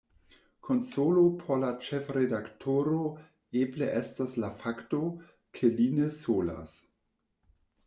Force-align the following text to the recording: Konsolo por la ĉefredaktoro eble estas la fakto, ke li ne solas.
Konsolo 0.67 1.25
por 1.41 1.59
la 1.63 1.69
ĉefredaktoro 1.87 2.97
eble 3.61 3.91
estas 4.01 4.35
la 4.47 4.51
fakto, 4.65 5.03
ke 5.61 5.73
li 5.79 5.89
ne 6.01 6.11
solas. 6.19 6.77